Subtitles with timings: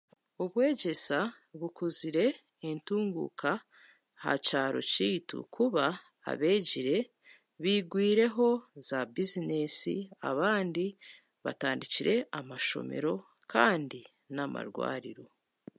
[0.43, 1.19] Obwegyesa
[1.59, 2.25] bukuzire
[2.69, 3.51] entunguuka
[4.17, 5.85] aha kyaro kyaitu kuba
[6.31, 6.97] abeegire
[7.61, 8.47] baigwireho
[8.87, 9.95] za bizineesi
[10.29, 10.85] abandi
[11.43, 13.13] batandikire amashomero
[13.53, 13.99] kandi
[14.33, 15.25] n'amarwariro.